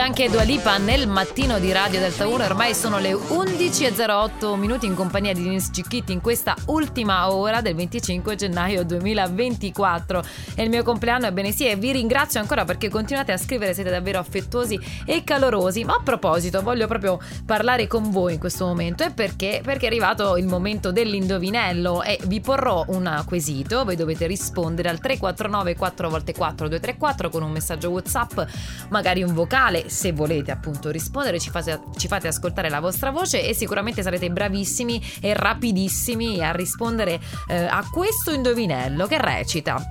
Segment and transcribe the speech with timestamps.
[0.00, 2.44] anche Dua Lipa nel mattino di Radio Delta 1.
[2.44, 7.74] Ormai sono le 11.08 minuti in compagnia di Nils Cicchitti in questa ultima ora del
[7.74, 10.22] 25 gennaio 2024.
[10.54, 13.90] È il mio compleanno, ebbene sì, e vi ringrazio ancora perché continuate a scrivere, siete
[13.90, 15.84] davvero affettuosi e calorosi.
[15.84, 19.60] Ma a proposito, voglio proprio parlare con voi in questo momento e perché?
[19.62, 24.98] Perché è arrivato il momento dell'indovinello e vi porrò un quesito, voi dovete rispondere al
[24.98, 28.40] 349 4x4 234 con un messaggio WhatsApp,
[28.88, 33.46] magari un vocale se volete appunto rispondere, ci fate, ci fate ascoltare la vostra voce
[33.46, 39.82] e sicuramente sarete bravissimi e rapidissimi a rispondere eh, a questo indovinello che recita.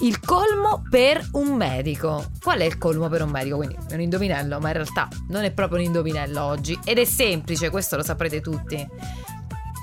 [0.00, 2.24] Il colmo per un medico.
[2.42, 3.58] Qual è il colmo per un medico?
[3.58, 6.76] Quindi è un indovinello, ma in realtà non è proprio un indovinello oggi.
[6.84, 8.84] Ed è semplice, questo lo saprete tutti.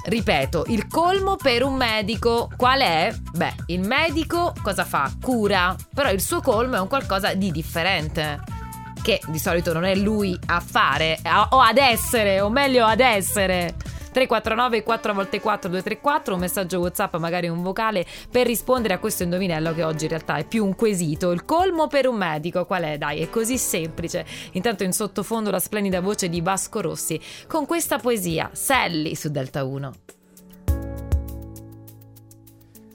[0.03, 3.15] Ripeto, il colmo per un medico qual è?
[3.33, 5.09] Beh, il medico cosa fa?
[5.21, 8.56] Cura, però il suo colmo è un qualcosa di differente.
[9.01, 13.75] Che di solito non è lui a fare, o ad essere, o meglio ad essere.
[14.17, 19.83] 349 4x4 234 un messaggio whatsapp magari un vocale per rispondere a questo indovinello che
[19.83, 22.97] oggi in realtà è più un quesito il colmo per un medico qual è?
[22.97, 27.99] dai è così semplice intanto in sottofondo la splendida voce di Vasco Rossi con questa
[27.99, 29.93] poesia Sally su Delta 1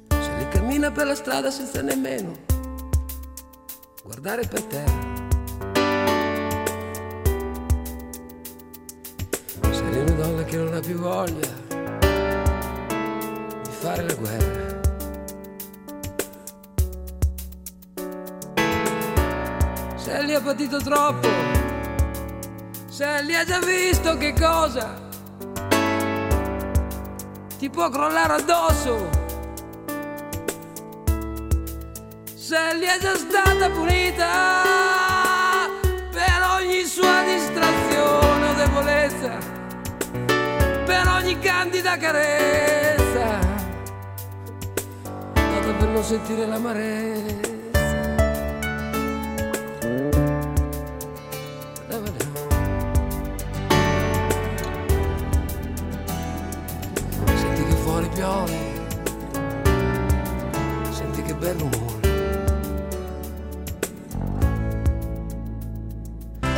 [0.09, 2.33] Sally cammina per la strada senza nemmeno
[4.03, 5.12] guardare per terra
[10.53, 11.49] che non ha più voglia
[13.63, 14.81] di fare la guerra.
[19.97, 21.27] Sally ha patito troppo,
[22.87, 25.01] Sally ha già visto che cosa
[27.57, 29.09] ti può crollare addosso.
[32.35, 34.42] Sally è già stata punita
[41.33, 43.39] ogni candida carezza,
[45.33, 47.51] data per non sentire l'amarezza.
[57.35, 58.59] Senti che fuori piove,
[60.91, 62.02] senti che bel rumore.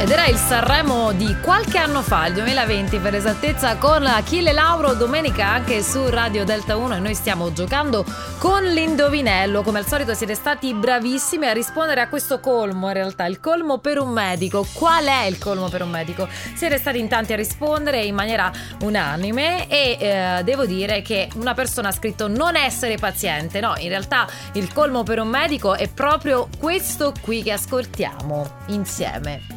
[0.04, 4.92] Ed era il Sanremo di qualche anno fa, il 2020 per esattezza, con Achille Lauro
[4.92, 8.04] domenica anche su Radio Delta 1 e noi stiamo giocando
[8.36, 9.62] con l'indovinello.
[9.62, 13.78] Come al solito siete stati bravissimi a rispondere a questo colmo, in realtà il colmo
[13.78, 14.66] per un medico.
[14.74, 16.28] Qual è il colmo per un medico?
[16.54, 21.54] Siete stati in tanti a rispondere in maniera unanime e eh, devo dire che una
[21.54, 23.58] persona ha scritto non essere paziente.
[23.58, 29.53] No, in realtà il colmo per un medico è proprio questo qui che ascoltiamo insieme.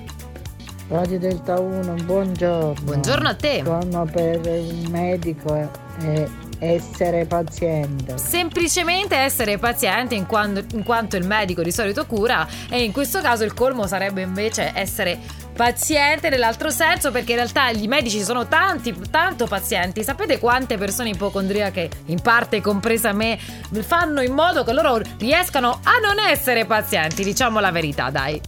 [0.89, 2.81] Radio Delta 1, buongiorno.
[2.81, 3.61] Buongiorno a te.
[3.61, 6.27] Buongiorno per un medico è
[6.59, 8.17] essere paziente.
[8.17, 13.19] Semplicemente essere paziente in, quando, in quanto il medico di solito cura e in questo
[13.19, 15.19] caso il colmo sarebbe invece essere
[15.53, 20.03] paziente nell'altro senso perché in realtà i medici sono tanti, tanto pazienti.
[20.03, 23.37] Sapete quante persone ipocondriache, in parte compresa me,
[23.81, 27.25] fanno in modo che loro riescano a non essere pazienti?
[27.25, 28.39] Diciamo la verità, dai.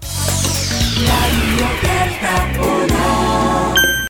[1.05, 3.48] Radio Delta 1